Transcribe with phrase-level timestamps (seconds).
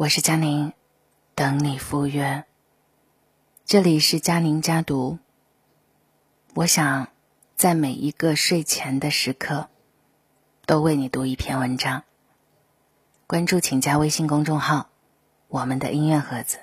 [0.00, 0.72] 我是佳宁，
[1.34, 2.46] 等你赴约。
[3.66, 5.18] 这里是佳宁家读。
[6.54, 7.08] 我想
[7.54, 9.68] 在每一个睡前的时刻，
[10.64, 12.04] 都为你读一篇文章。
[13.26, 14.88] 关注请加微信公众号
[15.48, 16.60] “我们的音乐盒子”。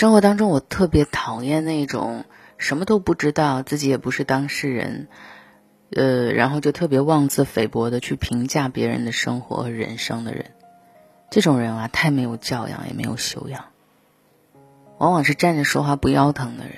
[0.00, 2.24] 生活当中，我特别讨厌那种
[2.56, 5.08] 什么都不知道，自己也不是当事人，
[5.90, 10.52] 呃，然后就特别妄自菲薄的去评价别人的生活和人生的人。
[11.30, 13.66] 这种人啊，太没有教养，也没有修养，
[14.96, 16.76] 往往是站着说话不腰疼的人。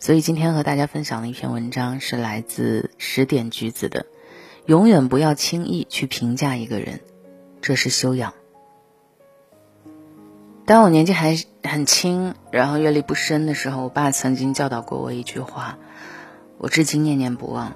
[0.00, 4.06] 所以今天和大家分享的一篇文章是来自十点橘子的：
[4.66, 6.98] 永远不要轻易去评价一个人，
[7.62, 8.34] 这是修养。
[10.66, 15.78] 当我年纪还很轻，然后阅历不深的时候，我爸曾经教导过我一句话，
[16.56, 17.74] 我至今念念不忘。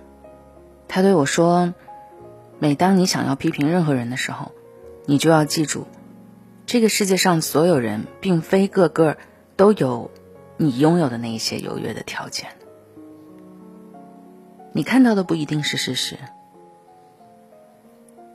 [0.88, 1.74] 他对我说
[2.58, 4.52] ：“每当你想要批评任何人的时候，
[5.04, 5.86] 你就要记住，
[6.64, 9.18] 这个世界上所有人并非个个
[9.54, 10.10] 都有
[10.56, 12.48] 你拥有的那一些优越的条件。
[14.72, 16.16] 你看到的不一定是事实。”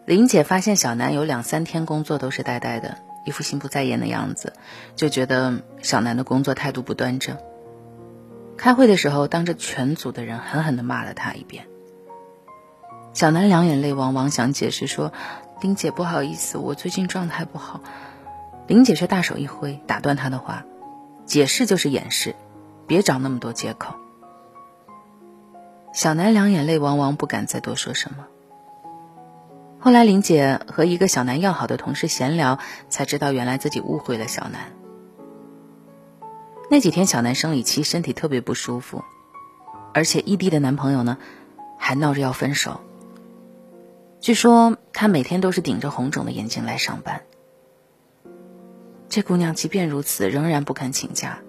[0.05, 2.99] 林姐发现小南有两三天工作都是呆呆的。
[3.25, 4.53] 一副心不在焉的样子，
[4.95, 7.37] 就觉得小南的工作态度不端正。
[8.57, 11.67] 开会的时候，当着全组的人狠狠地骂了他一遍。
[13.13, 15.13] 小南两眼泪汪汪，想解释说
[15.61, 17.81] ：“林姐，不好意思，我最近状态不好。”
[18.67, 20.65] 林姐却大手一挥，打断他的话
[21.25, 22.35] ：“解释就是掩饰，
[22.87, 23.95] 别找那么多借口。”
[25.93, 28.25] 小南两眼泪汪汪，不敢再多说什么。
[29.83, 34.71] 后来，林姐和一个小南要好的同事闲聊，才知道原来自己误会了小南。
[36.69, 39.03] 那几天，小南生理期，身体特别不舒服，
[39.93, 41.17] 而且异地的男朋友呢，
[41.77, 42.79] 还闹着要分手。
[44.21, 47.23] 据说她每天都是顶着红肿的眼睛来上班。
[49.09, 51.39] 这姑娘即便如此，仍然不肯请假，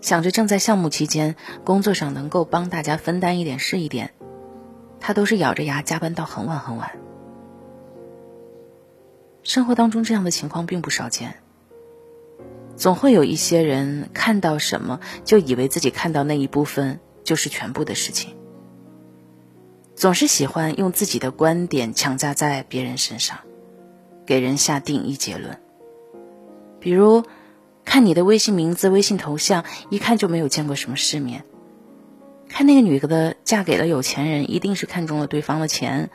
[0.00, 4.12] 想着正在项目期间，工作上能够帮大家分担一点是一点，
[4.98, 6.90] 她都是咬着牙加班到很晚很晚。
[9.44, 11.34] 生活当中这样的情况并不少见，
[12.76, 18.34] 总会有一些人看到什么就以为自己看到那一部分就是全部的事情，
[19.94, 23.40] 总是喜欢用自己的观点强加在别人身上，
[24.24, 25.60] 给人下定义结论。
[26.80, 27.22] 比如，
[27.84, 31.42] 看你的微信名字、微信头像，一看就没有见过什么世面；
[32.48, 36.08] 看那个女的嫁给了有钱人，一定是看中了对方的钱。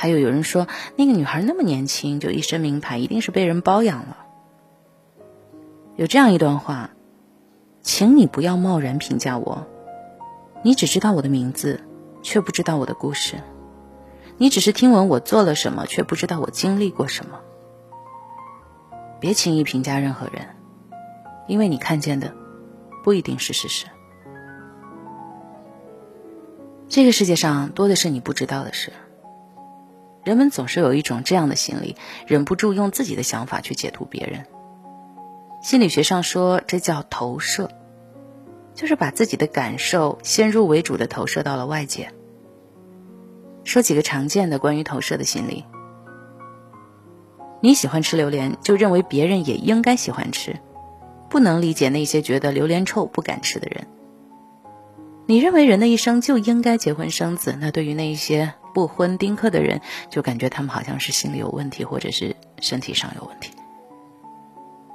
[0.00, 0.66] 还有有人说，
[0.96, 4.16] 那个女孩那么年轻就一身名牌，一定是被人包养了。
[5.94, 6.88] 有这样一段话，
[7.82, 9.66] 请你不要贸然评价我，
[10.62, 11.82] 你只知道我的名字，
[12.22, 13.40] 却不知道我的故事；
[14.38, 17.38] 你只是听闻我做了什么，却不知道我经历过什么。
[19.20, 20.46] 别轻易评价任何人，
[21.46, 22.32] 因为你看见的
[23.04, 23.84] 不一定是事实。
[26.88, 28.90] 这个世界上多的是你不知道的事。
[30.30, 34.46] 人们总是有一种这样的心理，忍不住用自己的想法去解读别人。
[35.60, 37.68] 心理学上说，这叫投射，
[38.72, 42.12] 就是把自己的感受先入为主的投射到了外界。
[43.64, 45.64] 说几个常见的关于投射的心理：
[47.60, 50.60] 你喜欢吃榴莲，就认为别人也应该喜欢吃，
[51.28, 53.88] 不能理解那些觉得榴莲臭不敢吃的人。
[55.26, 58.54] 你认为人的一生就应该结婚生子，那对于那一些。
[58.72, 63.52] 不婚丁克的人就感觉他们好像是心理有问题，或者是身体上有问题。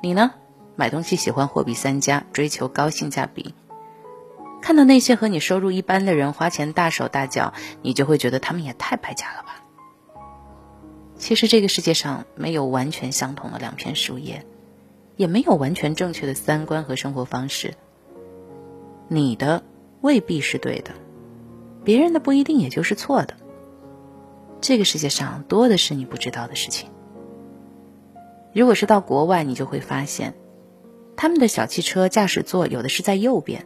[0.01, 0.31] 你呢？
[0.77, 3.55] 买东西喜欢货比三家，追求高性价比。
[4.61, 9.63] 看到那些和你收入一般的人花钱大手大脚，你就会觉得他们也太败家了吧？
[11.17, 14.45] 其实这个世界上没有完全相同的两片树叶，
[15.15, 17.73] 也没有完全正确的三观和生活方式。
[19.07, 19.63] 你的
[20.01, 20.91] 未必是对的，
[21.85, 23.37] 别人的不一定也就是错的。
[24.61, 26.89] 这个世界上多的是你不知道的事情。
[28.53, 30.33] 如果是到国外，你就会发现，
[31.17, 33.65] 他们的小汽车驾驶座有的是在右边，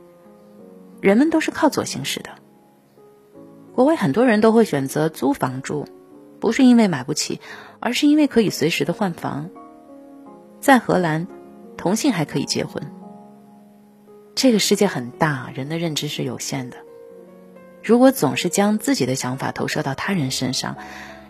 [1.00, 2.32] 人们都是靠左行驶的。
[3.74, 5.86] 国外很多人都会选择租房住，
[6.40, 7.40] 不是因为买不起，
[7.80, 9.50] 而是因为可以随时的换房。
[10.60, 11.28] 在荷兰，
[11.78, 12.92] 同性还可以结婚。
[14.36, 16.78] 这个世界很大，人的认知是有限的。
[17.84, 20.76] 如果总是将自己的想法投射到他人身上，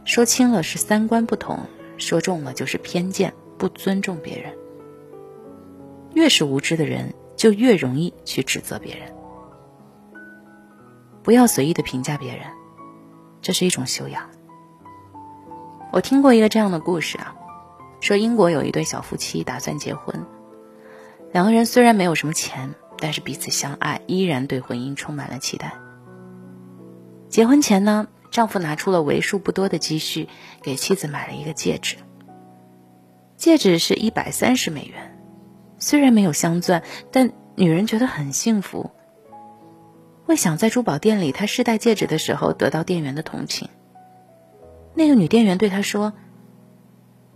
[0.05, 1.59] 说轻了是三观不同，
[1.97, 4.53] 说重了就是偏见，不尊重别人。
[6.13, 9.13] 越是无知的人，就越容易去指责别人。
[11.21, 12.47] 不要随意的评价别人，
[13.41, 14.27] 这是一种修养。
[15.91, 17.35] 我听过一个这样的故事啊，
[17.99, 20.25] 说英国有一对小夫妻打算结婚，
[21.31, 25.73] 两个人虽然没有什么钱，但是彼此相爱，依然对婚姻充满了期待。
[27.29, 30.27] 结婚前呢，丈夫拿出了为数不多的积蓄，
[30.61, 31.97] 给妻子买了一个戒指。
[33.37, 35.17] 戒指是一百三十美元，
[35.77, 38.89] 虽然没有镶钻，但女人觉得很幸福。
[40.25, 43.69] 会想在珠宝店里，她试戴戒指的时候得到店员的同情。
[44.93, 46.13] 那个女店员对她说：“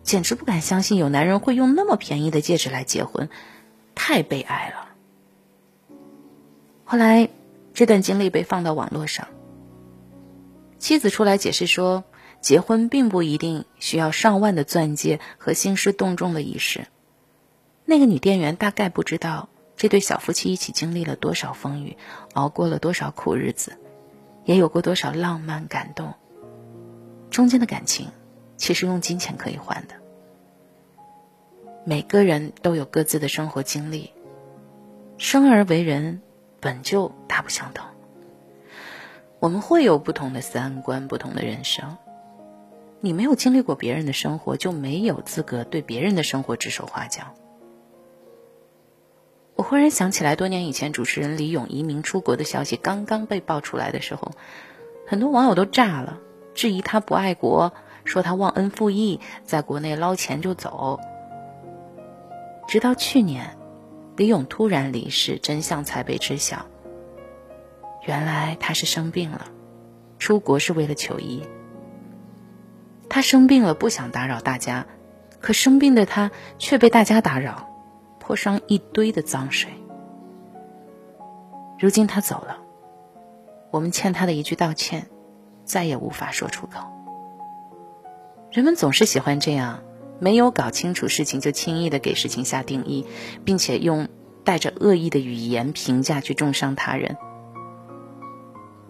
[0.03, 3.29] 简直不敢相信有男人会用那么便宜的戒指来结婚，
[3.95, 4.89] 太悲哀了。”
[6.83, 7.29] 后来，
[7.73, 9.27] 这段经历被放到网络上，
[10.83, 12.03] 妻子出来解释说。
[12.41, 16.87] 结婚并不一定需要上万的钻戒和兴师动众的仪式。
[17.85, 19.47] 那个女店员大概不知道
[19.77, 21.95] 这对小夫妻一起经历了多少风雨，
[22.33, 23.77] 熬过了多少苦日子，
[24.43, 26.15] 也有过多少浪漫感动。
[27.29, 28.09] 中间的感情，
[28.57, 29.95] 其实用金钱可以换的。
[31.85, 34.11] 每个人都有各自的生活经历，
[35.17, 36.21] 生而为人
[36.59, 37.87] 本就大不相同。
[39.43, 41.97] 我们会有不同的三观，不同的人生。
[43.01, 47.23] 你没有经历过别人的生活，就没有资格对别人的生活指手画脚。
[49.55, 54.31] 我忽然想起来，多年以前主持人李咏移民出国的消息刚刚被爆出来的时候，
[55.05, 56.21] 很多网友都炸了，
[56.53, 57.73] 质疑他不爱国，
[58.05, 61.01] 说他忘恩负义，在国内捞钱就走。
[62.65, 63.57] 直到去年，
[64.15, 66.65] 李咏突然离世，真相才被知晓。
[68.05, 69.47] 原来他是生病了，
[70.19, 71.43] 出国是为了求医。
[73.09, 74.85] 他生病了，不想打扰大家，
[75.39, 77.69] 可生病的他却被大家打扰，
[78.19, 79.71] 泼上一堆的脏水。
[81.79, 82.57] 如今他走了，
[83.71, 85.07] 我们欠他的一句道歉，
[85.63, 86.87] 再也无法说出口。
[88.51, 89.81] 人们总是喜欢这样，
[90.19, 93.05] 没有搞清楚事情就轻易的给事情下定义，
[93.45, 94.07] 并且用
[94.43, 97.17] 带着恶意的语言评价去重伤他人，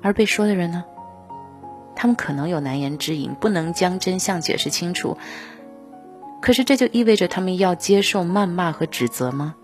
[0.04, 0.84] 而被说的人呢？
[1.96, 5.18] 他们可能有难言之隐，不能将真相解释清楚。
[6.42, 9.56] 可是这就意味着他们要接受谩骂和指责吗？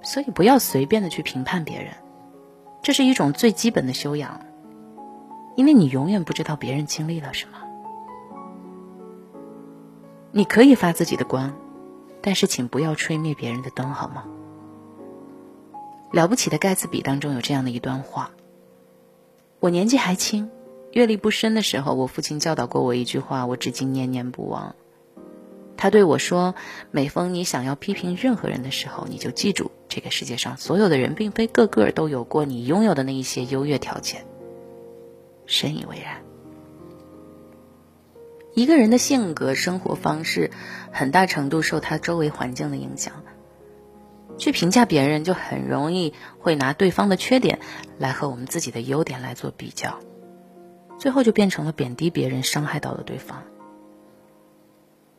[0.00, 1.92] 所以不要随便的去评判别人，
[2.82, 4.40] 这是一种最基本的修养，
[5.56, 7.58] 因为你永远不知道别人经历了什么。
[10.30, 11.52] 你可以发自己的光，
[12.22, 14.24] 但是请不要吹灭别人的灯，好吗？
[16.12, 18.30] 了不起的盖茨比当中有这样的一段话：
[19.60, 20.50] 我年纪还轻。
[20.92, 24.74] 阅历不深的时候，我父亲教导过我一句话，我至今念念不忘。
[25.76, 26.54] 他对我说
[26.90, 34.24] ：“每逢你想要批评任何人的时候，你就记住，这个世界上所有的人，并非个个都有过你拥有的那一些优越条件。”
[35.46, 36.22] 深以为然。
[38.54, 40.50] 一个人的性格、生活方式，
[40.90, 43.22] 很大程度受他周围环境的影响。
[44.38, 47.58] 去评价别人，就很容易会拿对方的缺点
[47.98, 49.98] 来和我们自己的优点来做比较。
[50.98, 53.42] 最后就变成了贬低别人，伤害到了对方。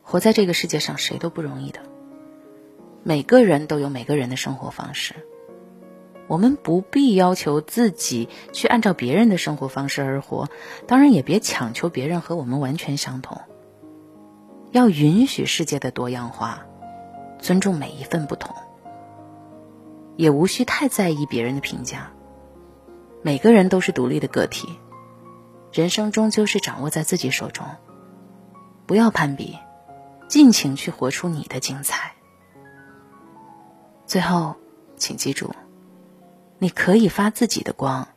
[0.01, 1.81] 活在这个世界上，谁都不容易的。
[3.03, 5.15] 每个人都有每个人的生活方式，
[6.27, 10.49] 我们不必要求自己去按照别人的生活方式而活，
[10.85, 13.41] 当然也别强求别人和我们完全相同。
[14.71, 16.65] 要允许世界的多样化，
[17.39, 18.53] 尊重每一份不同，
[20.19, 22.11] 也无需太在意别人的评价。
[23.21, 24.77] 每个人都是独立的个体。
[25.71, 27.65] 人生终究是掌握在自己手中，
[28.85, 29.57] 不要攀比，
[30.27, 32.15] 尽情去活出你的精彩。
[34.05, 34.57] 最后，
[34.97, 35.55] 请记住，
[36.57, 38.09] 你可以发自己的光，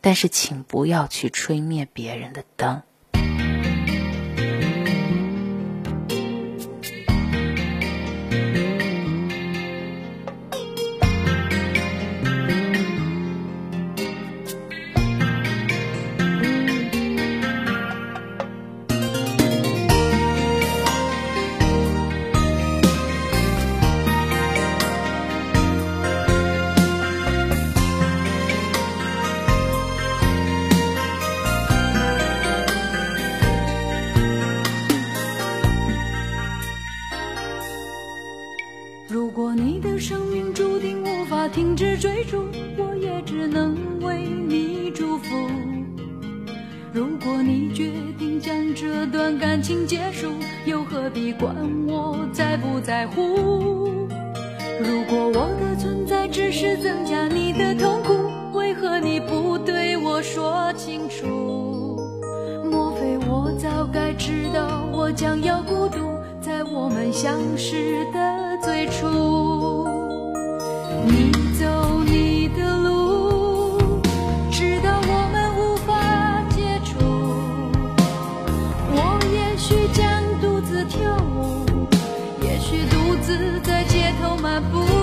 [0.00, 2.82] 但是请不要去吹灭别人的灯。
[42.04, 42.44] 追逐
[42.76, 45.48] 我也只能为你祝福。
[46.92, 50.28] 如果你决定将这段感情结束
[50.66, 51.56] 又何必管
[51.88, 54.06] 我在不在乎？
[54.78, 58.12] 如果我的存在只是增加你的痛苦
[58.52, 61.96] 为何你不对我说清楚？
[62.70, 66.00] 莫非我早该知道我将要孤独
[66.38, 69.83] 在我们相识的最初？
[84.54, 84.93] ma boue.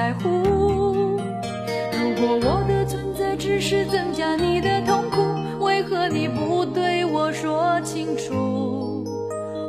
[0.00, 1.18] 在乎？
[1.92, 5.20] 如果我的存在只是增加你的痛苦
[5.62, 9.04] 为何你不对我说清楚？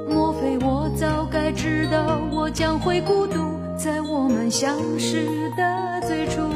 [0.09, 6.50] 莫非我早该知道我将会孤独在我们相识的最初？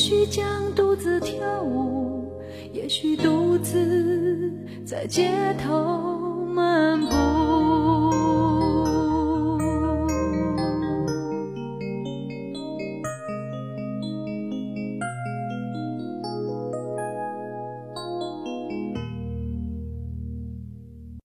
[0.00, 2.32] 也许将独自跳舞
[2.72, 4.50] 也许独自
[4.82, 5.30] 在街
[5.62, 7.59] 头漫步。